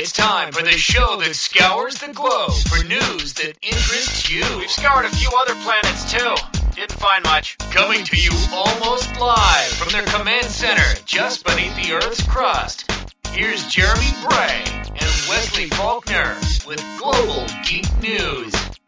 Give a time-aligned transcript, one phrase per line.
[0.00, 4.42] It's time for the show that scours the globe for news that interests you.
[4.56, 6.36] We've scoured a few other planets too.
[6.74, 7.58] Didn't find much.
[7.70, 12.90] Coming to you almost live from their command center just beneath the Earth's crust.
[13.28, 16.34] Here's Jeremy Bray and Wesley Faulkner
[16.66, 18.79] with Global Geek News.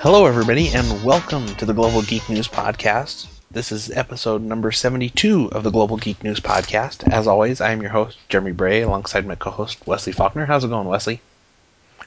[0.00, 3.26] Hello, everybody, and welcome to the Global Geek News Podcast.
[3.50, 7.12] This is episode number 72 of the Global Geek News Podcast.
[7.12, 10.46] As always, I am your host, Jeremy Bray, alongside my co host, Wesley Faulkner.
[10.46, 11.20] How's it going, Wesley?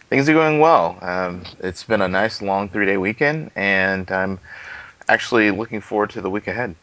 [0.10, 1.00] Things are going well.
[1.02, 4.40] Um, it's been a nice long three day weekend, and I'm
[5.10, 6.76] actually looking forward to the week ahead.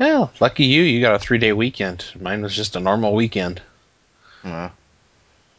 [0.00, 2.04] Well, lucky you, you got a three day weekend.
[2.20, 3.62] Mine was just a normal weekend.
[4.42, 4.70] Uh,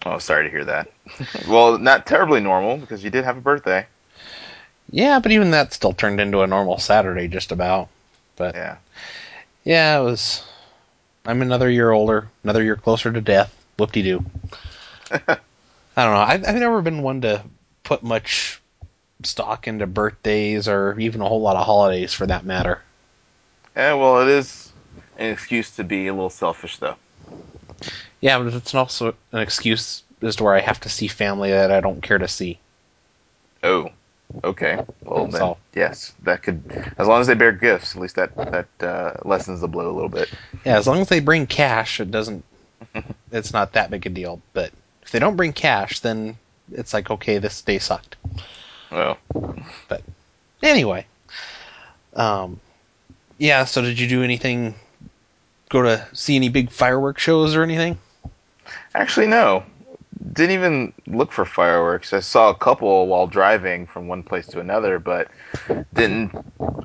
[0.05, 0.91] oh, sorry to hear that.
[1.47, 3.85] well, not terribly normal because you did have a birthday.
[4.91, 7.89] Yeah, but even that still turned into a normal Saturday, just about.
[8.35, 8.77] But Yeah.
[9.63, 10.43] yeah, it was.
[11.25, 13.55] I'm another year older, another year closer to death.
[13.77, 14.25] Whoop de doo.
[15.11, 16.21] I don't know.
[16.21, 17.43] I've, I've never been one to
[17.83, 18.61] put much
[19.23, 22.81] stock into birthdays or even a whole lot of holidays for that matter.
[23.75, 24.71] Yeah, well, it is
[25.17, 26.95] an excuse to be a little selfish, though.
[28.21, 31.71] Yeah, but it's also an excuse as to where I have to see family that
[31.71, 32.59] I don't care to see.
[33.63, 33.91] Oh,
[34.43, 34.83] okay.
[35.03, 38.67] Well, then, yes, that could, as long as they bear gifts, at least that that
[38.87, 40.29] uh, lessens the blow a little bit.
[40.65, 42.43] Yeah, as long as they bring cash, it doesn't.
[43.31, 44.41] it's not that big a deal.
[44.53, 44.71] But
[45.03, 46.37] if they don't bring cash, then
[46.71, 48.15] it's like okay, this day sucked.
[48.91, 49.17] Well,
[49.87, 50.01] But
[50.63, 51.05] anyway,
[52.15, 52.59] um,
[53.37, 53.65] yeah.
[53.65, 54.75] So did you do anything?
[55.69, 57.97] Go to see any big fireworks shows or anything?
[58.95, 59.63] actually, no.
[60.33, 62.11] Didn't even look for fireworks.
[62.11, 65.29] I saw a couple while driving from one place to another, but
[65.93, 66.31] didn't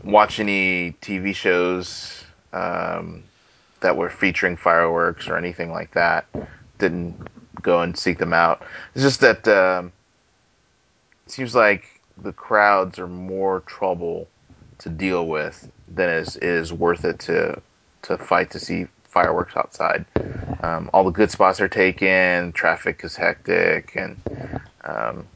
[0.04, 3.24] watch any TV shows um,
[3.80, 6.26] that were featuring fireworks or anything like that.
[6.78, 7.16] Didn't
[7.60, 8.62] go and seek them out.
[8.94, 9.92] It's just that um,
[11.26, 14.28] it seems like the crowds are more trouble
[14.78, 17.60] to deal with than is is worth it to
[18.02, 20.04] to fight to see fireworks outside.
[20.64, 22.52] Um, all the good spots are taken.
[22.52, 24.16] Traffic is hectic, and
[24.84, 25.26] um,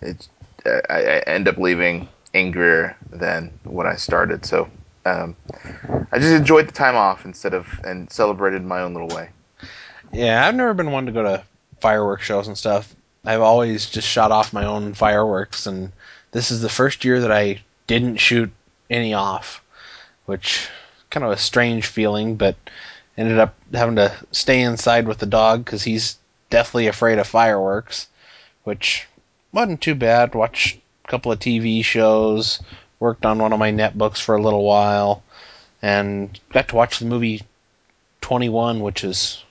[0.00, 0.28] it's
[0.64, 4.46] I, I end up leaving angrier than when I started.
[4.46, 4.68] So
[5.04, 5.36] um,
[6.12, 9.28] I just enjoyed the time off instead of and celebrated my own little way.
[10.12, 11.42] Yeah, I've never been one to go to
[11.80, 12.94] fireworks shows and stuff.
[13.24, 15.92] I've always just shot off my own fireworks, and
[16.30, 18.50] this is the first year that I didn't shoot
[18.88, 19.62] any off,
[20.24, 20.68] which
[21.10, 22.56] kind of a strange feeling, but
[23.18, 26.16] ended up having to stay inside with the dog because he's
[26.50, 28.06] deathly afraid of fireworks,
[28.62, 29.06] which
[29.52, 30.34] wasn't too bad.
[30.34, 32.62] Watched a couple of TV shows,
[33.00, 35.22] worked on one of my netbooks for a little while,
[35.82, 37.42] and got to watch the movie
[38.20, 39.42] 21, which is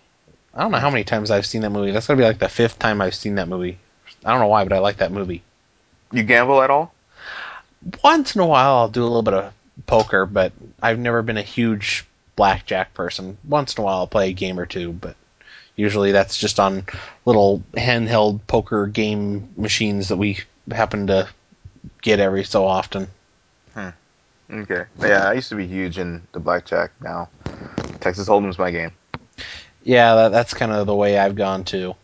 [0.54, 1.92] I don't know how many times I've seen that movie.
[1.92, 3.78] That's gonna be like the fifth time I've seen that movie.
[4.26, 5.44] I don't know why, but I like that movie.
[6.12, 6.94] You gamble at all?
[8.04, 9.54] Once in a while, I'll do a little bit of
[9.86, 12.06] poker, but I've never been a huge
[12.38, 13.38] blackjack person.
[13.44, 15.18] Once in a while, I'll play a game or two, but
[15.76, 16.86] usually that's just on
[17.26, 20.40] little handheld poker game machines that we
[20.72, 21.28] happen to
[22.02, 23.10] get every so often.
[23.74, 23.90] Hmm.
[24.50, 24.86] Okay.
[25.02, 26.92] Yeah, I used to be huge in the blackjack.
[27.02, 27.28] Now,
[28.00, 28.92] Texas Hold'em's my game.
[29.84, 31.96] Yeah, that, that's kind of the way I've gone too.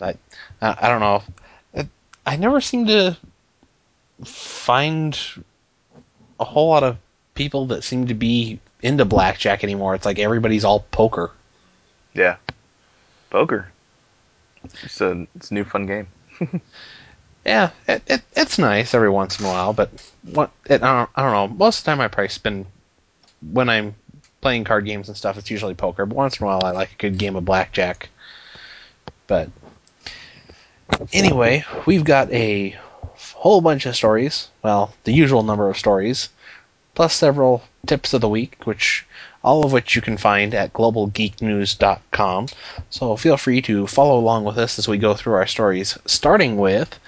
[0.00, 0.14] I,
[0.60, 1.22] I, uh, I don't know.
[1.74, 1.88] It,
[2.26, 3.16] I never seem to
[4.24, 5.18] find
[6.40, 6.96] a whole lot of
[7.34, 9.94] people that seem to be into blackjack anymore.
[9.94, 11.30] It's like everybody's all poker.
[12.14, 12.36] Yeah.
[13.30, 13.70] Poker.
[14.82, 16.08] It's a it's a new fun game.
[17.48, 19.90] Yeah, it, it, it's nice every once in a while, but
[20.22, 21.56] what it, I, don't, I don't know.
[21.56, 22.66] Most of the time, I probably spend
[23.52, 23.94] when I'm
[24.42, 25.38] playing card games and stuff.
[25.38, 28.10] It's usually poker, but once in a while, I like a good game of blackjack.
[29.26, 29.48] But
[31.10, 32.76] anyway, we've got a
[33.16, 34.50] whole bunch of stories.
[34.62, 36.28] Well, the usual number of stories,
[36.98, 39.06] plus several tips of the week, which
[39.44, 42.48] all of which you can find at globalgeeknews.com.
[42.90, 46.56] So feel free to follow along with us as we go through our stories, starting
[46.56, 46.98] with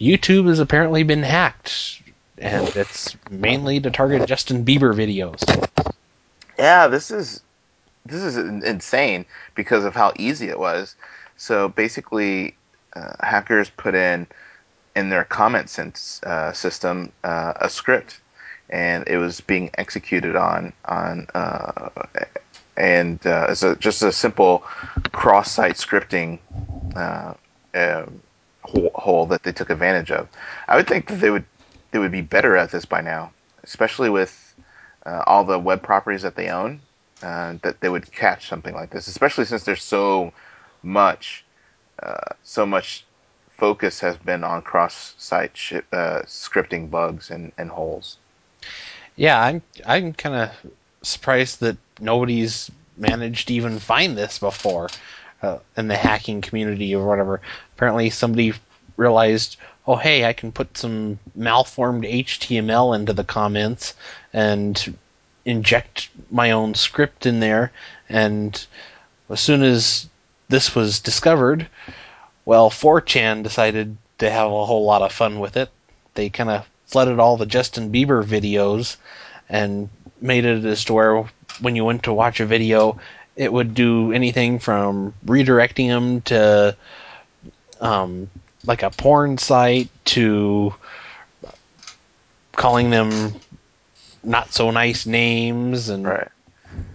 [0.00, 2.02] YouTube has apparently been hacked,
[2.36, 5.40] and it's mainly to target Justin Bieber videos.
[6.58, 7.40] Yeah, this is
[8.06, 9.24] this is insane
[9.54, 10.96] because of how easy it was.
[11.36, 12.56] So basically,
[12.96, 14.26] uh, hackers put in
[14.96, 15.78] in their comment
[16.24, 18.20] uh, system uh, a script,
[18.70, 21.88] and it was being executed on on uh,
[22.76, 24.60] and uh, it's a, just a simple
[25.12, 26.38] cross-site scripting
[26.94, 27.34] uh,
[27.74, 28.22] um,
[28.62, 30.28] hole, that they took advantage of.
[30.68, 31.44] I would think that they would
[31.90, 33.32] they would be better at this by now,
[33.64, 34.54] especially with
[35.06, 36.80] uh, all the web properties that they own.
[37.20, 40.32] Uh, that they would catch something like this, especially since there's so
[40.84, 41.44] much,
[42.00, 43.04] uh, so much
[43.56, 48.18] focus has been on cross-site sh- uh, scripting bugs and, and holes.
[49.16, 50.50] Yeah, I'm I'm kind of
[51.02, 54.88] surprised that nobody's managed to even find this before
[55.42, 57.40] uh, in the hacking community or whatever.
[57.76, 58.52] Apparently, somebody
[58.96, 59.56] realized,
[59.86, 63.94] oh hey, I can put some malformed HTML into the comments
[64.32, 64.96] and
[65.44, 67.72] inject my own script in there.
[68.08, 68.66] And
[69.30, 70.08] as soon as
[70.48, 71.68] this was discovered,
[72.44, 75.70] well, 4chan decided to have a whole lot of fun with it.
[76.14, 78.96] They kind of flooded all the Justin Bieber videos
[79.48, 79.88] and
[80.20, 81.24] made it as to where
[81.60, 82.98] when you went to watch a video,
[83.36, 86.76] it would do anything from redirecting them to
[87.80, 88.28] um,
[88.66, 90.74] like a porn site to
[92.52, 93.34] calling them
[94.24, 96.28] not so nice names and Right.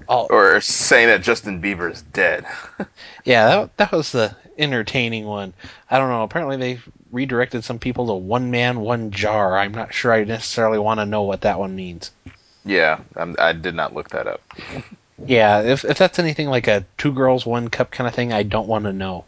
[0.07, 0.27] All.
[0.29, 2.45] Or saying that Justin Bieber is dead.
[3.25, 5.53] Yeah, that, that was the entertaining one.
[5.89, 6.23] I don't know.
[6.23, 6.79] Apparently, they
[7.11, 9.57] redirected some people to one man, one jar.
[9.57, 12.11] I'm not sure I necessarily want to know what that one means.
[12.65, 14.41] yeah, I'm, I did not look that up.
[15.25, 18.44] Yeah, if if that's anything like a two girls one cup kind of thing, I
[18.44, 19.23] don't want to know.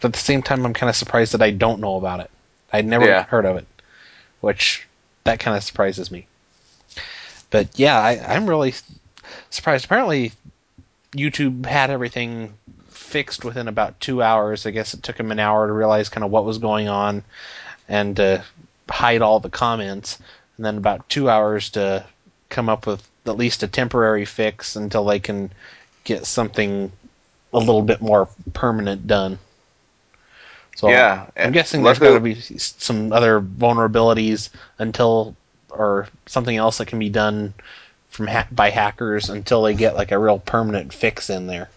[0.00, 2.30] But at the same time, I'm kind of surprised that I don't know about it.
[2.72, 3.22] I'd never Yeah.
[3.24, 3.66] heard of it,
[4.40, 4.88] which
[5.24, 6.26] that kind of surprises me.
[7.50, 8.74] But yeah, I, I'm really
[9.50, 9.84] surprised.
[9.84, 10.32] Apparently,
[11.12, 12.54] YouTube had everything
[12.88, 14.66] fixed within about two hours.
[14.66, 17.22] I guess it took them an hour to realize kind of what was going on
[17.88, 18.44] and to
[18.88, 20.18] hide all the comments,
[20.56, 22.04] and then about two hours to
[22.48, 25.50] come up with at least a temporary fix until they can
[26.04, 26.90] get something
[27.52, 29.38] a little bit more permanent done.
[30.76, 35.34] So Yeah, I'm eh, guessing there's got to be some other vulnerabilities until,
[35.70, 37.54] or something else that can be done
[38.16, 41.68] from ha- by hackers until they get like a real permanent fix in there.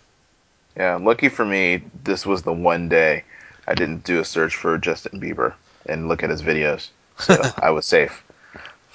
[0.78, 3.24] Yeah, lucky for me, this was the one day
[3.68, 5.54] I didn't do a search for Justin Bieber
[5.86, 8.24] and look at his videos, so I was safe.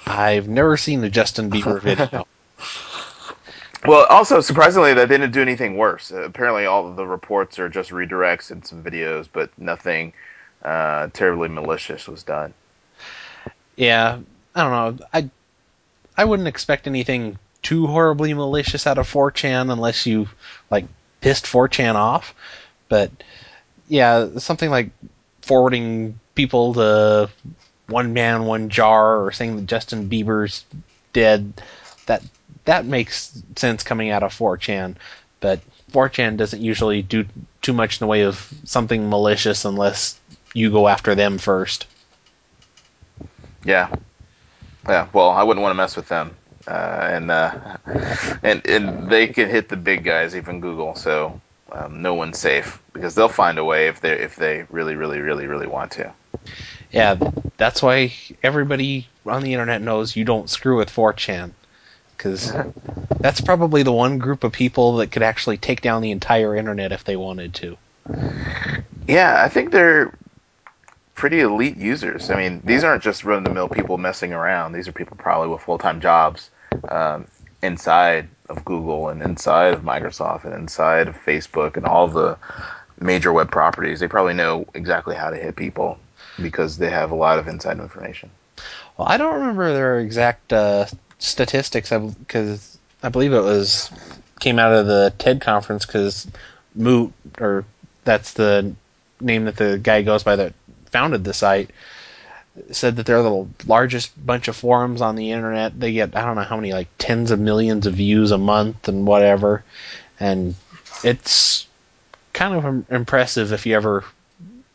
[0.07, 2.27] I've never seen a Justin Bieber video.
[3.85, 6.11] Well, also surprisingly, that they didn't do anything worse.
[6.11, 10.13] Uh, apparently, all of the reports are just redirects and some videos, but nothing
[10.63, 12.53] uh, terribly malicious was done.
[13.75, 14.17] yeah,
[14.55, 15.05] I don't know.
[15.13, 15.29] I
[16.17, 20.29] I wouldn't expect anything too horribly malicious out of 4chan unless you
[20.69, 20.85] like
[21.21, 22.33] pissed 4chan off.
[22.89, 23.11] But
[23.87, 24.91] yeah, something like
[25.41, 27.29] forwarding people to
[27.87, 30.63] one man, one jar, or saying that Justin Bieber's
[31.13, 31.61] dead.
[32.05, 32.23] That
[32.65, 34.95] that makes sense coming out of 4chan,
[35.39, 35.59] but
[35.91, 37.25] 4chan doesn't usually do
[37.61, 40.19] too much in the way of something malicious unless
[40.53, 41.87] you go after them first.
[43.63, 43.93] Yeah,
[44.87, 45.07] yeah.
[45.13, 46.35] Well, I wouldn't want to mess with them,
[46.67, 47.77] uh, and uh,
[48.43, 50.95] and and they can hit the big guys, even Google.
[50.95, 51.39] So
[51.71, 55.19] um, no one's safe because they'll find a way if they if they really, really,
[55.19, 56.13] really, really want to.
[56.91, 57.17] Yeah,
[57.57, 61.51] that's why everybody on the internet knows you don't screw with 4chan.
[62.15, 62.53] Because
[63.19, 66.91] that's probably the one group of people that could actually take down the entire internet
[66.91, 67.77] if they wanted to.
[69.07, 70.13] Yeah, I think they're
[71.15, 72.29] pretty elite users.
[72.29, 74.73] I mean, these aren't just run of the mill people messing around.
[74.73, 76.49] These are people probably with full time jobs
[76.89, 77.25] um,
[77.63, 82.37] inside of Google and inside of Microsoft and inside of Facebook and all the
[82.99, 83.99] major web properties.
[83.99, 85.97] They probably know exactly how to hit people
[86.41, 88.29] because they have a lot of inside information.
[88.97, 90.85] Well, I don't remember their exact uh,
[91.19, 93.89] statistics because I believe it was
[94.39, 96.27] came out of the TED conference because
[96.75, 97.63] Moot, or
[98.03, 98.75] that's the
[99.21, 100.53] name that the guy goes by that
[100.95, 101.71] founded the site,
[102.71, 105.77] said that they're the largest bunch of forums on the internet.
[105.77, 108.87] They get I don't know how many like tens of millions of views a month
[108.87, 109.65] and whatever,
[110.21, 110.55] and
[111.03, 111.67] it's
[112.31, 114.05] kind of impressive if you ever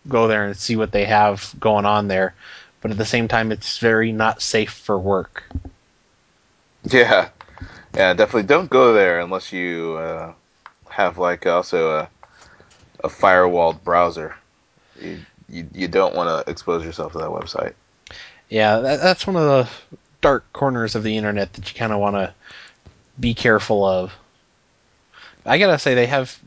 [0.09, 2.35] go there and see what they have going on there.
[2.83, 5.45] But at the same time, it's very not safe for work.
[6.85, 7.29] Yeah,
[7.95, 10.33] yeah, definitely don't go there unless you uh,
[10.89, 12.09] have like also a
[13.05, 14.35] a firewalled browser.
[14.99, 15.19] You
[15.51, 17.75] you, you don't want to expose yourself to that website.
[18.49, 19.69] Yeah, that, that's one of the
[20.21, 22.35] dark corners of the internet that you kind of want to
[23.19, 24.13] be careful of.
[25.45, 26.39] I gotta say they have,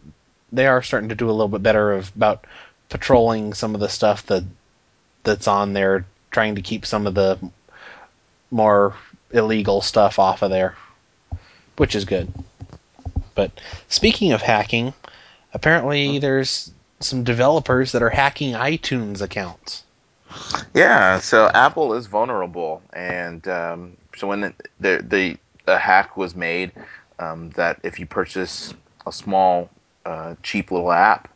[0.52, 2.46] they are starting to do a little bit better of about
[2.90, 4.44] patrolling some of the stuff that
[5.24, 7.40] that's on there, trying to keep some of the
[8.52, 8.96] more
[9.32, 10.76] illegal stuff off of there,
[11.78, 12.32] which is good.
[13.36, 13.52] But
[13.90, 14.94] speaking of hacking,
[15.54, 16.20] apparently hmm.
[16.22, 16.72] there's
[17.04, 19.84] some developers that are hacking iTunes accounts.
[20.74, 26.72] Yeah, so Apple is vulnerable, and um, so when the, the the hack was made,
[27.20, 28.74] um, that if you purchase
[29.06, 29.70] a small,
[30.06, 31.30] uh, cheap little app,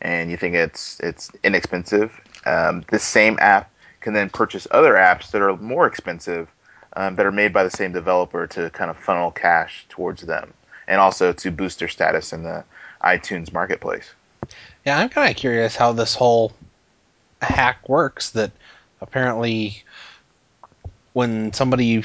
[0.00, 2.12] and you think it's it's inexpensive,
[2.46, 6.48] um, this same app can then purchase other apps that are more expensive,
[6.94, 10.52] um, that are made by the same developer to kind of funnel cash towards them,
[10.86, 12.62] and also to boost their status in the
[13.02, 14.12] iTunes marketplace.
[14.84, 16.52] Yeah, I'm kind of curious how this whole
[17.40, 18.30] hack works.
[18.30, 18.50] That
[19.00, 19.82] apparently,
[21.12, 22.04] when somebody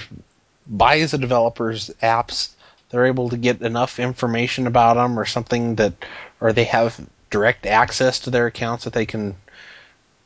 [0.67, 2.51] buys a developer's apps,
[2.89, 5.93] they're able to get enough information about them or something that,
[6.41, 9.35] or they have direct access to their accounts that they can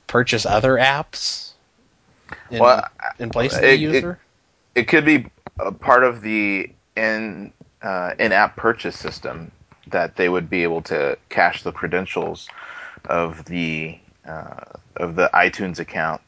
[0.08, 1.52] purchase other apps
[2.52, 2.88] in, Well,
[3.20, 4.20] in place of it- the it- user.
[4.76, 5.26] it could be
[5.60, 9.52] a part of the in uh, in-app purchase system
[9.94, 12.50] that they would be able to cache the credentials
[13.06, 13.98] of the
[14.28, 14.66] uh,
[14.98, 16.22] of the iTunes account,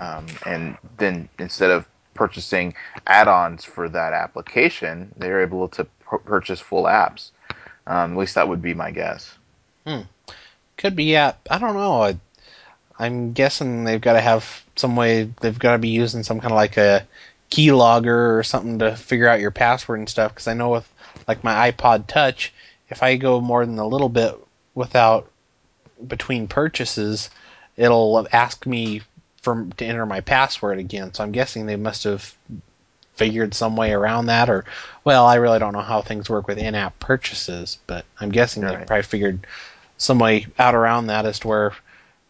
[0.00, 2.74] um, and then instead of purchasing
[3.06, 7.30] add-ons for that application, they're able to pur- purchase full apps.
[7.86, 9.32] Um, at least that would be my guess.
[10.76, 11.34] Could be, yeah.
[11.50, 12.02] I don't know.
[12.02, 12.18] I,
[12.98, 15.30] I'm guessing they've got to have some way.
[15.40, 17.06] They've got to be using some kind of like a
[17.50, 20.34] keylogger or something to figure out your password and stuff.
[20.34, 20.92] Because I know with
[21.26, 22.52] like my iPod Touch,
[22.88, 24.34] if I go more than a little bit
[24.74, 25.30] without
[26.06, 27.30] between purchases,
[27.76, 29.02] it'll ask me
[29.42, 31.14] for to enter my password again.
[31.14, 32.34] So I'm guessing they must have
[33.14, 34.64] figured some way around that, or
[35.04, 38.76] well, I really don't know how things work with in-app purchases, but I'm guessing they
[38.86, 39.46] probably figured
[39.96, 41.72] some way out around that as to where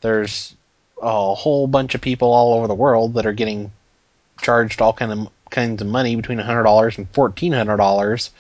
[0.01, 0.55] there's
[1.01, 3.71] a whole bunch of people all over the world that are getting
[4.41, 8.31] charged all kind of kinds of money between $100 and $1400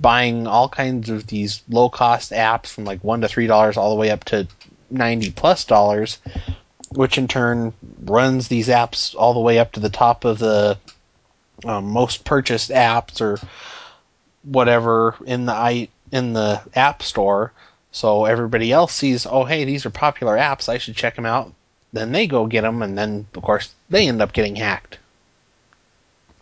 [0.00, 3.90] buying all kinds of these low cost apps from like 1 to 3 dollars all
[3.90, 4.46] the way up to
[4.90, 6.18] 90 plus dollars
[6.90, 7.72] which in turn
[8.04, 10.76] runs these apps all the way up to the top of the
[11.64, 13.38] um, most purchased apps or
[14.42, 17.52] whatever in the i in the app store.
[17.92, 21.52] So everybody else sees oh hey these are popular apps i should check them out.
[21.92, 24.98] Then they go get them and then of course they end up getting hacked.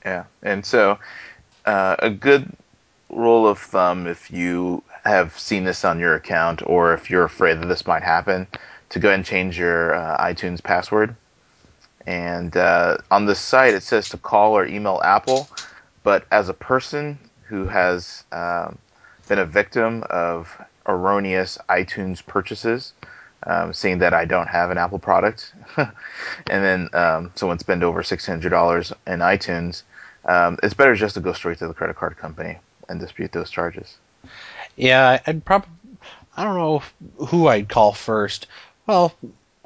[0.04, 0.98] Yeah, and so
[1.66, 2.50] uh, a good
[3.10, 7.60] rule of thumb, if you have seen this on your account, or if you're afraid
[7.60, 8.46] that this might happen,
[8.90, 11.14] to go ahead and change your uh, iTunes password.
[12.06, 15.48] And uh, on the site, it says to call or email Apple,
[16.02, 18.78] but as a person who has um,
[19.28, 20.50] been a victim of
[20.86, 22.94] erroneous iTunes purchases,
[23.46, 25.90] um, seeing that I don't have an Apple product, and
[26.46, 29.82] then um, someone spend over six hundred dollars in iTunes,
[30.24, 33.50] um, it's better just to go straight to the credit card company and dispute those
[33.50, 33.96] charges.
[34.76, 35.70] Yeah, I'd probably.
[36.36, 36.82] I don't know
[37.26, 38.46] who I'd call first.
[38.86, 39.12] Well,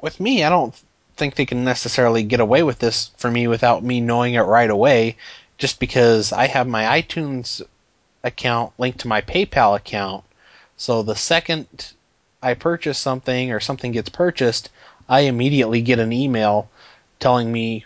[0.01, 0.73] with me, I don't
[1.15, 4.69] think they can necessarily get away with this for me without me knowing it right
[4.69, 5.17] away,
[5.59, 7.61] just because I have my iTunes
[8.23, 10.23] account linked to my PayPal account.
[10.77, 11.93] So the second
[12.41, 14.69] I purchase something or something gets purchased,
[15.07, 16.69] I immediately get an email
[17.19, 17.85] telling me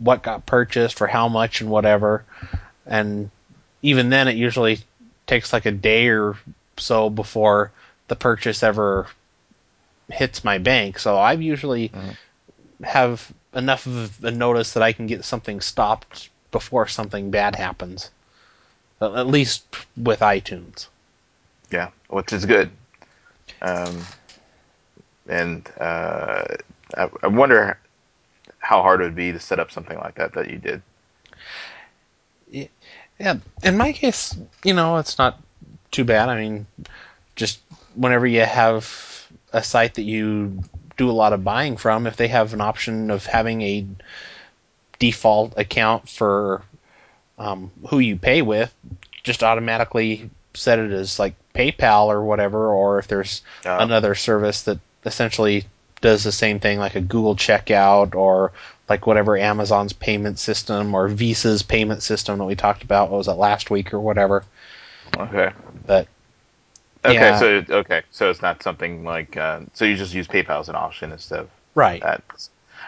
[0.00, 2.24] what got purchased for how much and whatever.
[2.84, 3.30] And
[3.82, 4.78] even then, it usually
[5.26, 6.36] takes like a day or
[6.76, 7.72] so before
[8.08, 9.06] the purchase ever
[10.08, 10.98] hits my bank.
[10.98, 11.90] So I usually
[12.82, 18.10] have enough of a notice that I can get something stopped before something bad happens.
[19.00, 19.64] At at least
[19.96, 20.86] with iTunes.
[21.70, 22.70] Yeah, which is good.
[23.60, 24.02] Um,
[25.28, 26.44] and uh,
[26.96, 27.78] I, I wonder
[28.58, 30.82] how hard it would be to set up something like that that you did.
[33.18, 35.40] Yeah, in my case, you know, it's not
[35.90, 36.28] too bad.
[36.28, 36.66] I mean,
[37.34, 37.60] just
[37.94, 40.62] whenever you have a site that you
[40.96, 43.86] do a lot of buying from, if they have an option of having a
[44.98, 46.62] default account for
[47.38, 48.72] um, who you pay with,
[49.22, 53.42] just automatically set it as like PayPal or whatever, or if there's
[53.82, 55.64] another service that essentially
[56.00, 58.52] does the same thing, like a Google checkout or
[58.88, 63.10] like whatever Amazon's payment system or Visa's payment system that we talked about.
[63.10, 64.44] What was it last week or whatever?
[65.18, 65.52] Okay.
[65.86, 66.08] But
[67.06, 67.14] Okay.
[67.14, 67.38] Yeah.
[67.38, 68.02] So okay.
[68.10, 69.36] So it's not something like.
[69.36, 72.22] Uh, so you just use PayPal as an option instead of right, that.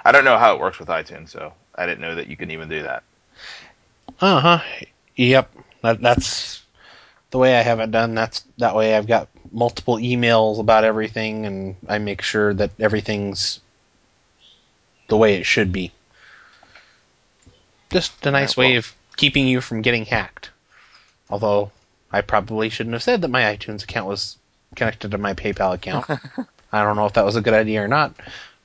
[0.04, 2.50] I don't know how it works with iTunes, so I didn't know that you can
[2.50, 3.02] even do that.
[4.20, 4.58] uh huh,
[5.16, 5.50] yep.
[5.82, 6.62] That, that's
[7.30, 8.14] the way I have it done.
[8.14, 13.60] That's that way I've got multiple emails about everything, and I make sure that everything's
[15.08, 15.92] the way it should be.
[17.90, 20.50] Just a nice Yeah, well- way of keeping you from getting hacked.
[21.30, 21.72] Although
[22.12, 24.36] I probably shouldn't have said that my iTunes account was
[24.76, 26.06] connected to my PayPal account.
[26.72, 28.14] I don't know if that was a good idea or not,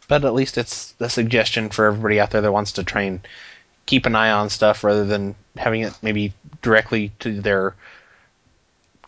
[0.07, 3.25] but at least it's a suggestion for everybody out there that wants to try and
[3.85, 7.75] keep an eye on stuff rather than having it maybe directly to their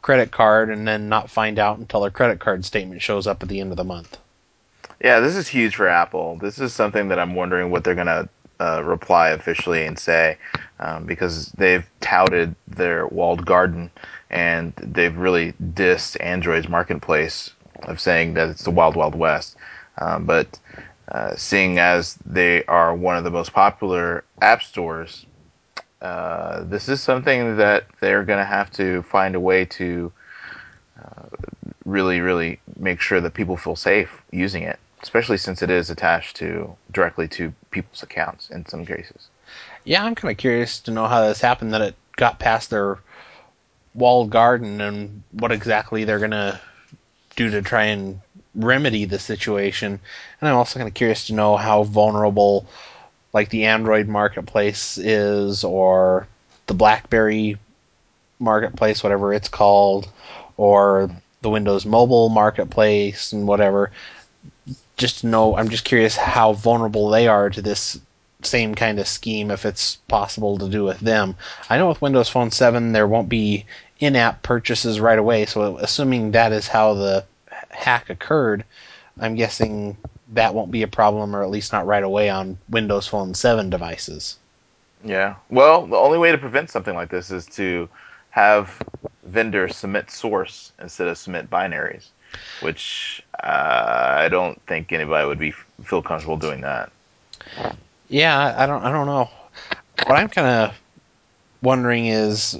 [0.01, 3.49] credit card and then not find out until their credit card statement shows up at
[3.49, 4.17] the end of the month.
[5.01, 6.37] Yeah, this is huge for Apple.
[6.37, 10.37] This is something that I'm wondering what they're going to uh, reply officially and say
[10.79, 13.91] um, because they've touted their walled garden
[14.29, 17.51] and they've really dissed Android's marketplace
[17.83, 19.57] of saying that it's the wild, wild west.
[19.97, 20.57] Um, but
[21.09, 25.25] uh, seeing as they are one of the most popular app stores,
[26.01, 30.11] uh, this is something that they're going to have to find a way to
[31.03, 31.23] uh,
[31.83, 36.35] really, really make sure that people feel safe using it especially since it is attached
[36.35, 39.29] to directly to people's accounts in some cases.
[39.83, 42.97] Yeah, I'm kind of curious to know how this happened that it got past their
[43.93, 46.59] walled garden and what exactly they're gonna
[47.35, 48.19] do to try and
[48.55, 49.99] remedy the situation.
[50.41, 52.65] And I'm also kind of curious to know how vulnerable,
[53.31, 56.27] like the Android marketplace is, or
[56.65, 57.59] the BlackBerry
[58.39, 60.09] marketplace, whatever it's called,
[60.57, 61.11] or
[61.43, 63.91] the Windows Mobile marketplace and whatever
[64.97, 67.99] just know, I'm just curious how vulnerable they are to this
[68.41, 71.35] same kind of scheme if it's possible to do with them.
[71.69, 73.65] I know with Windows Phone 7 there won't be
[73.99, 77.25] in-app purchases right away, so assuming that is how the
[77.69, 78.63] hack occurred,
[79.19, 79.97] I'm guessing
[80.33, 83.69] that won't be a problem or at least not right away on Windows Phone 7
[83.69, 84.37] devices.
[85.03, 85.35] Yeah.
[85.49, 87.87] Well, the only way to prevent something like this is to
[88.31, 88.81] have
[89.23, 92.07] vendors submit source instead of submit binaries
[92.61, 95.51] which uh, I don't think anybody would be
[95.83, 96.91] feel comfortable doing that.
[98.07, 98.83] Yeah, I don't.
[98.83, 99.29] I don't know.
[100.05, 100.75] What I'm kind of
[101.61, 102.59] wondering is,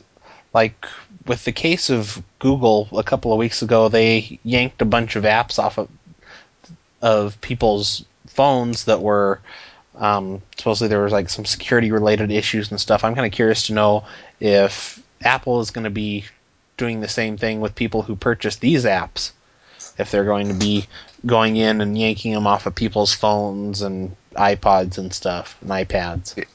[0.54, 0.86] like,
[1.26, 5.24] with the case of Google a couple of weeks ago, they yanked a bunch of
[5.24, 5.90] apps off of
[7.02, 9.40] of people's phones that were
[9.98, 13.04] um, supposedly there was like some security related issues and stuff.
[13.04, 14.06] I'm kind of curious to know
[14.40, 16.26] if Apple is going to be
[16.78, 19.32] doing the same thing with people who purchase these apps
[19.98, 20.86] if they're going to be
[21.26, 26.46] going in and yanking them off of people's phones and iPods and stuff and iPads.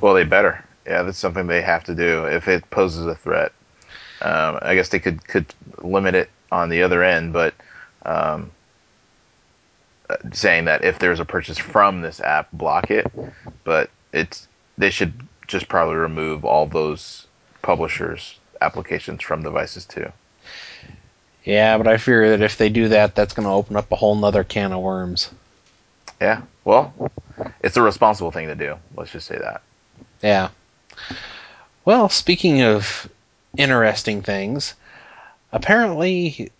[0.00, 0.64] Well, they better.
[0.86, 3.52] Yeah, that's something they have to do if it poses a threat.
[4.22, 5.46] Um, I guess they could could
[5.78, 7.54] limit it on the other end, but
[8.04, 8.50] um,
[10.32, 13.06] saying that if there's a purchase from this app, block it.
[13.64, 17.26] But it's they should just probably remove all those
[17.62, 20.10] publishers' applications from devices too.
[21.44, 23.96] Yeah, but I fear that if they do that, that's going to open up a
[23.96, 25.30] whole nother can of worms.
[26.20, 26.92] Yeah, well,
[27.62, 28.76] it's a responsible thing to do.
[28.94, 29.62] Let's just say that.
[30.22, 30.50] Yeah.
[31.84, 33.08] Well, speaking of
[33.56, 34.74] interesting things,
[35.52, 36.50] apparently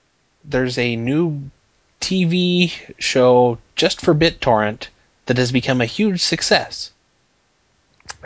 [0.44, 1.50] there's a new
[2.00, 4.88] TV show just for BitTorrent
[5.26, 6.90] that has become a huge success.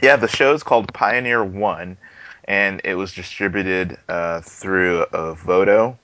[0.03, 1.97] Yeah, the show is called Pioneer One,
[2.45, 5.97] and it was distributed uh, through uh, Vodo,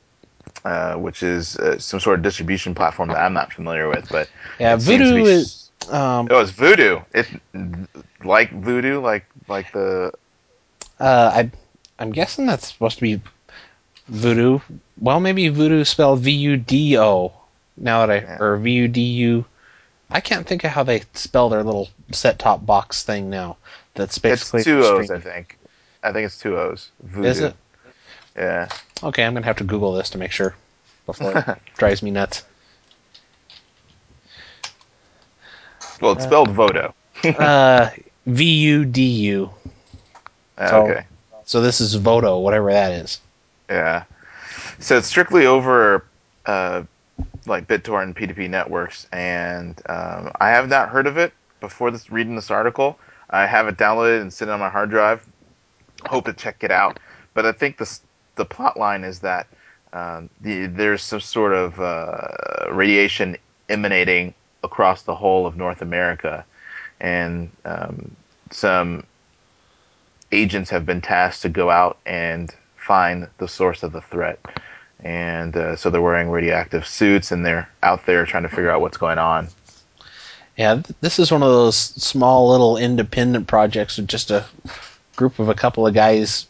[0.64, 4.08] uh, which is uh, some sort of distribution platform that I'm not familiar with.
[4.10, 5.70] But yeah, Vudu is.
[5.88, 7.04] Um, oh, it's Vudu.
[7.14, 7.30] It's
[8.24, 10.12] like Voodoo, like like the.
[10.98, 11.50] Uh, I
[11.98, 13.20] I'm guessing that's supposed to be
[14.08, 14.60] Voodoo.
[15.00, 17.32] Well, maybe Voodoo spelled V U D O.
[17.76, 18.38] Now that I yeah.
[18.40, 19.44] or V U D U.
[20.10, 23.56] I can't think of how they spell their little set top box thing now.
[23.94, 25.10] That's basically it's two O's.
[25.10, 25.56] I think.
[26.02, 26.90] I think it's two O's.
[27.02, 27.28] Voodoo.
[27.28, 27.54] Is it?
[28.36, 28.68] Yeah.
[29.02, 30.54] Okay, I'm gonna have to Google this to make sure
[31.06, 32.44] before it drives me nuts.
[36.00, 36.92] Well, it's spelled Vodo.
[37.24, 37.90] uh,
[38.26, 39.50] V U D U.
[40.58, 41.04] Okay.
[41.44, 43.20] So this is Vodo, whatever that is.
[43.68, 44.04] Yeah.
[44.78, 46.06] So it's strictly over
[46.46, 46.82] uh,
[47.46, 52.36] like BitTorrent P2P networks, and um, I have not heard of it before this reading
[52.36, 52.98] this article.
[53.30, 55.26] I have it downloaded and sitting on my hard drive.
[56.06, 56.98] Hope to check it out,
[57.34, 57.98] but I think the
[58.36, 59.46] the plot line is that
[59.92, 62.28] um, the, there's some sort of uh,
[62.70, 63.36] radiation
[63.68, 66.44] emanating across the whole of North America,
[67.00, 68.14] and um,
[68.50, 69.04] some
[70.32, 74.38] agents have been tasked to go out and find the source of the threat.
[75.02, 78.80] And uh, so they're wearing radioactive suits and they're out there trying to figure out
[78.80, 79.48] what's going on.
[80.56, 84.44] Yeah, this is one of those small little independent projects with just a
[85.16, 86.46] group of a couple of guys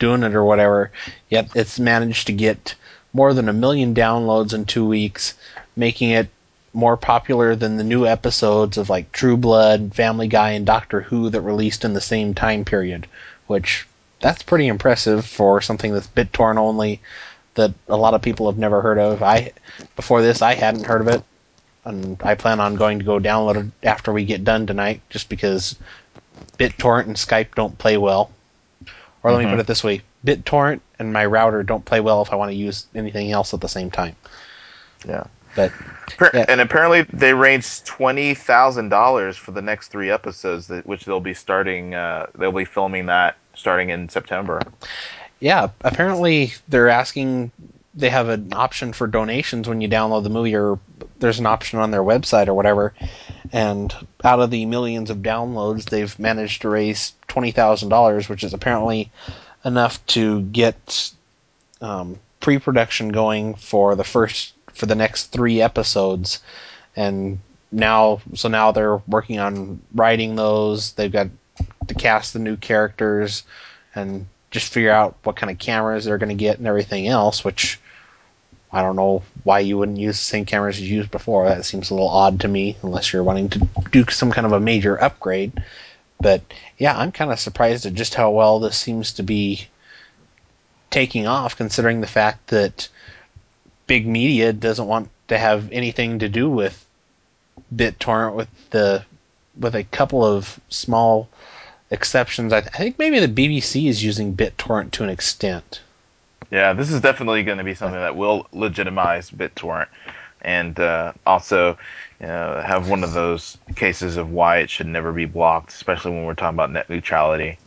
[0.00, 0.90] doing it or whatever.
[1.28, 2.74] Yet it's managed to get
[3.12, 5.34] more than a million downloads in two weeks,
[5.76, 6.28] making it
[6.72, 11.30] more popular than the new episodes of like True Blood, Family Guy, and Doctor Who
[11.30, 13.06] that released in the same time period,
[13.46, 13.86] which
[14.20, 17.00] that's pretty impressive for something that's BitTorrent only
[17.54, 19.22] that a lot of people have never heard of.
[19.22, 19.52] I
[19.96, 21.22] before this I hadn't heard of it,
[21.84, 25.28] and I plan on going to go download it after we get done tonight, just
[25.28, 25.76] because
[26.58, 28.30] BitTorrent and Skype don't play well.
[29.22, 29.44] Or let Mhm.
[29.46, 32.50] me put it this way: BitTorrent and my router don't play well if I want
[32.50, 34.16] to use anything else at the same time.
[35.06, 35.24] Yeah.
[35.56, 35.72] But
[36.32, 36.44] Yeah.
[36.48, 41.20] And apparently they raised twenty thousand dollars for the next three episodes, that, which they'll
[41.20, 41.94] be starting.
[41.94, 44.60] Uh, they'll be filming that starting in September.
[45.40, 47.50] yeah, apparently they're asking.
[47.94, 50.78] They have an option for donations when you download the movie, or
[51.18, 52.94] there's an option on their website or whatever.
[53.52, 53.92] And
[54.24, 58.54] out of the millions of downloads, they've managed to raise twenty thousand dollars, which is
[58.54, 59.10] apparently
[59.64, 61.12] enough to get
[61.80, 66.40] um, pre-production going for the first for the next three episodes.
[66.96, 67.38] And
[67.72, 70.92] now, so now they're working on writing those.
[70.92, 71.28] They've got
[71.86, 73.44] to cast the new characters
[73.94, 77.44] and just figure out what kind of cameras they're going to get and everything else,
[77.44, 77.78] which
[78.72, 81.48] I don't know why you wouldn't use the same cameras you used before.
[81.48, 84.52] That seems a little odd to me, unless you're wanting to do some kind of
[84.52, 85.52] a major upgrade.
[86.20, 86.42] But
[86.78, 89.66] yeah, I'm kind of surprised at just how well this seems to be
[90.90, 92.88] taking off, considering the fact that
[93.86, 96.86] big media doesn't want to have anything to do with
[97.74, 99.04] BitTorrent, with the
[99.58, 101.28] with a couple of small
[101.90, 102.52] exceptions.
[102.52, 105.80] I, th- I think maybe the BBC is using BitTorrent to an extent.
[106.50, 109.86] Yeah, this is definitely going to be something that will legitimize BitTorrent,
[110.42, 111.78] and uh, also
[112.20, 116.34] have one of those cases of why it should never be blocked, especially when we're
[116.34, 117.58] talking about net neutrality.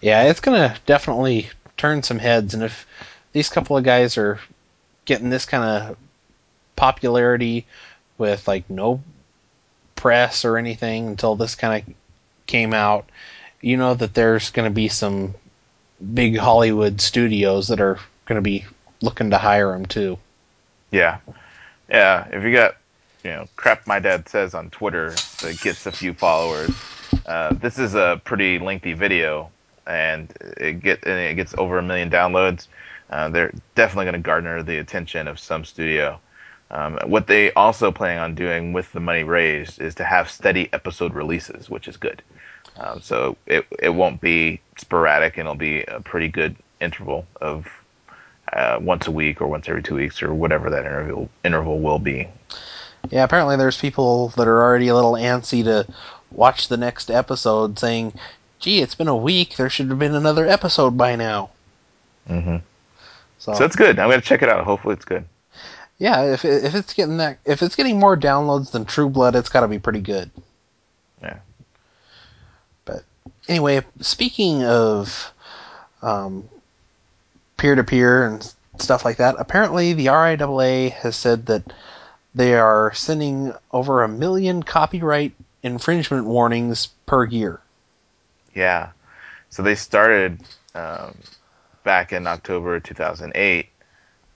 [0.00, 2.86] Yeah, it's gonna definitely turn some heads, and if
[3.32, 4.38] these couple of guys are
[5.04, 5.96] getting this kind of
[6.76, 7.66] popularity
[8.16, 9.02] with like no
[9.96, 11.94] press or anything until this kind of
[12.46, 13.08] came out,
[13.60, 15.34] you know that there's going to be some
[16.12, 18.64] big Hollywood studios that are going to be
[19.00, 20.18] looking to hire him too.
[20.90, 21.18] Yeah,
[21.88, 22.26] yeah.
[22.30, 22.76] If you got,
[23.22, 25.10] you know, crap my dad says on Twitter
[25.42, 26.70] that gets a few followers,
[27.26, 29.50] uh, this is a pretty lengthy video,
[29.86, 32.68] and it get and it gets over a million downloads.
[33.10, 36.18] Uh, they're definitely going to garner the attention of some studio.
[36.70, 40.68] Um, what they also plan on doing with the money raised is to have steady
[40.72, 42.22] episode releases, which is good.
[42.76, 47.66] Um, so it it won't be sporadic, and it'll be a pretty good interval of
[48.52, 51.98] uh, once a week or once every two weeks or whatever that interval interval will
[51.98, 52.28] be.
[53.10, 55.86] Yeah, apparently there's people that are already a little antsy to
[56.30, 58.14] watch the next episode, saying,
[58.58, 59.56] "Gee, it's been a week.
[59.56, 61.50] There should have been another episode by now."
[62.28, 62.56] Mm-hmm.
[63.38, 63.98] So, So it's good.
[63.98, 64.64] I'm gonna check it out.
[64.64, 65.24] Hopefully, it's good.
[65.98, 69.48] yeah, if if it's getting that if it's getting more downloads than True Blood, it's
[69.50, 70.30] got to be pretty good.
[71.22, 71.38] Yeah.
[73.48, 75.32] Anyway, speaking of
[76.02, 76.48] um,
[77.56, 81.72] peer-to-peer and stuff like that, apparently the RIAA has said that
[82.34, 87.60] they are sending over a million copyright infringement warnings per year.
[88.54, 88.90] Yeah.
[89.50, 90.40] So they started
[90.74, 91.14] um,
[91.84, 93.68] back in October 2008,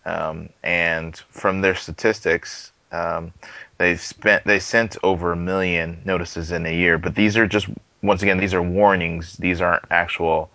[0.05, 3.33] um, and from their statistics, um,
[3.79, 6.99] they spent they sent over a million notices in a year.
[6.99, 7.69] But these are just
[8.03, 9.37] once again these are warnings.
[9.37, 10.51] These aren't actual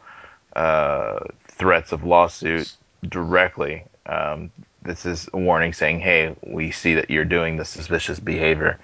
[0.55, 2.75] uh, threats of lawsuit
[3.09, 3.83] directly.
[4.05, 4.51] Um,
[4.83, 8.79] this is a warning saying, "Hey, we see that you're doing this suspicious behavior,"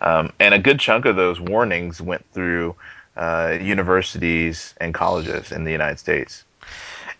[0.00, 2.74] um, and a good chunk of those warnings went through
[3.16, 6.44] uh, universities and colleges in the United States.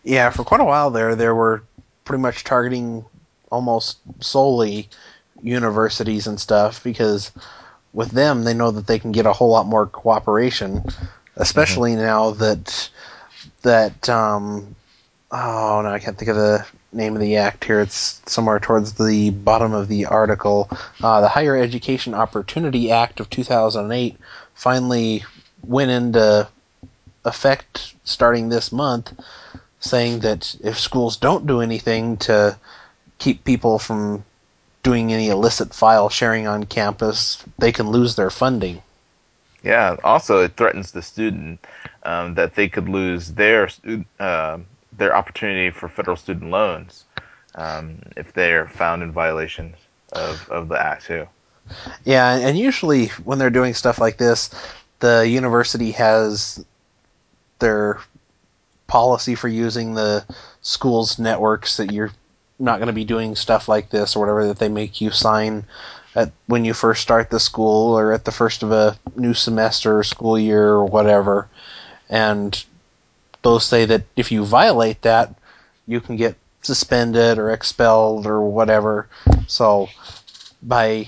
[0.04, 1.62] Yeah, for quite a while there, there were
[2.04, 3.04] pretty much targeting
[3.50, 4.88] almost solely
[5.42, 7.32] universities and stuff because
[7.98, 10.84] with them, they know that they can get a whole lot more cooperation,
[11.34, 12.90] especially now that
[13.62, 14.76] that um,
[15.32, 17.80] oh no, I can't think of the name of the act here.
[17.80, 20.70] It's somewhere towards the bottom of the article.
[21.02, 24.16] Uh, the Higher Education Opportunity Act of 2008
[24.54, 25.24] finally
[25.66, 26.48] went into
[27.24, 29.12] effect starting this month,
[29.80, 32.56] saying that if schools don't do anything to
[33.18, 34.24] keep people from
[34.82, 38.82] doing any illicit file sharing on campus, they can lose their funding.
[39.62, 39.96] Yeah.
[40.04, 41.64] Also, it threatens the student
[42.04, 43.68] um, that they could lose their
[44.20, 44.58] uh,
[44.96, 47.04] their opportunity for federal student loans
[47.54, 49.74] um, if they're found in violation
[50.12, 51.26] of, of the act too.
[52.04, 54.50] Yeah, and usually when they're doing stuff like this,
[55.00, 56.64] the university has
[57.58, 57.98] their
[58.86, 60.24] policy for using the
[60.62, 62.10] school's networks that you're
[62.58, 65.64] not going to be doing stuff like this or whatever that they make you sign
[66.14, 69.98] at when you first start the school or at the first of a new semester
[69.98, 71.48] or school year or whatever.
[72.08, 72.64] And
[73.42, 75.34] those say that if you violate that,
[75.86, 79.08] you can get suspended or expelled or whatever.
[79.46, 79.88] So
[80.62, 81.06] by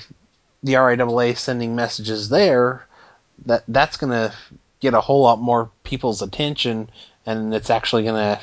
[0.62, 2.86] the RIAA sending messages there,
[3.46, 4.34] that that's going to
[4.80, 6.90] get a whole lot more people's attention,
[7.26, 8.40] and it's actually going to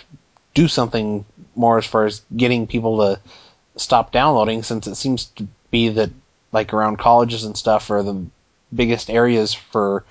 [0.54, 1.26] do something
[1.58, 3.20] more as far as getting people to
[3.76, 6.10] stop downloading, since it seems to be that
[6.52, 8.26] like around colleges and stuff are the
[8.74, 10.04] biggest areas for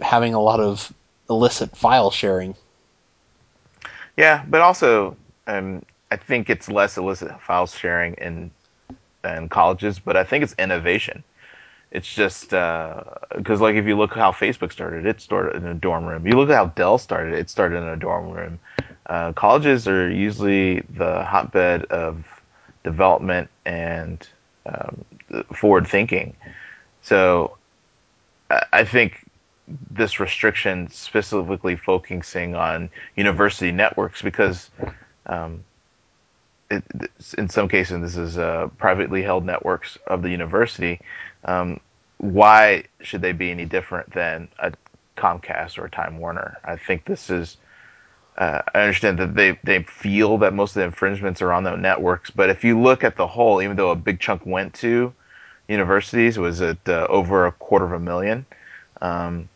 [0.00, 0.92] having a lot of
[1.28, 2.54] illicit file sharing.
[4.16, 8.50] Yeah, but also, um, I think it's less illicit file sharing in
[9.24, 11.24] in colleges, but I think it's innovation.
[11.90, 15.74] It's just because, uh, like, if you look how Facebook started, it started in a
[15.74, 16.26] dorm room.
[16.26, 18.58] You look at how Dell started, it started in a dorm room.
[19.06, 22.24] Uh, colleges are usually the hotbed of
[22.82, 24.28] development and
[24.66, 25.04] um,
[25.54, 26.34] forward thinking.
[27.02, 27.56] So
[28.72, 29.24] I think
[29.90, 34.70] this restriction specifically focusing on university networks because
[35.26, 35.64] um,
[36.70, 36.84] it,
[37.36, 41.00] in some cases this is uh, privately held networks of the university.
[41.44, 41.80] Um,
[42.18, 44.72] why should they be any different than a
[45.16, 46.58] Comcast or a Time Warner?
[46.64, 47.56] I think this is.
[48.36, 51.74] Uh, I understand that they, they feel that most of the infringements are on the
[51.74, 55.14] networks, but if you look at the whole, even though a big chunk went to
[55.68, 58.44] universities, was at uh, over a quarter of a million.
[59.00, 59.48] Um,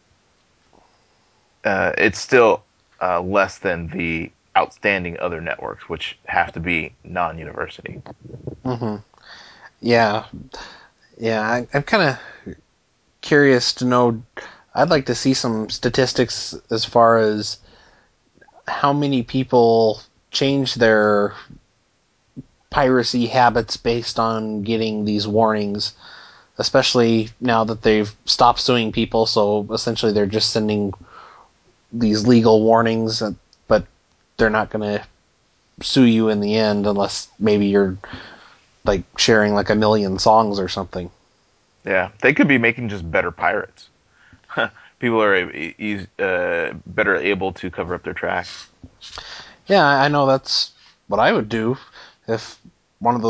[1.64, 2.62] uh, it's still
[3.01, 8.03] uh, less than the outstanding other networks, which have to be non-university.
[8.64, 8.97] Mm-hmm.
[9.81, 10.25] Yeah,
[11.19, 11.40] yeah.
[11.40, 12.16] I, I'm kind
[12.47, 12.55] of
[13.21, 14.23] curious to know.
[14.75, 17.59] I'd like to see some statistics as far as
[18.70, 21.35] how many people change their
[22.70, 25.92] piracy habits based on getting these warnings,
[26.59, 29.26] especially now that they've stopped suing people.
[29.26, 30.94] So essentially, they're just sending
[31.92, 33.33] these legal warnings, uh,
[33.66, 33.85] but
[34.37, 35.04] they're not going to
[35.85, 37.98] sue you in the end unless maybe you're
[38.85, 41.11] like sharing like a million songs or something.
[41.85, 43.89] Yeah, they could be making just better pirates.
[45.01, 45.35] People are
[46.19, 48.69] uh, better able to cover up their tracks.
[49.67, 50.73] Yeah, I know that's
[51.09, 51.77] what I would do
[52.29, 52.59] if
[53.01, 53.29] one of those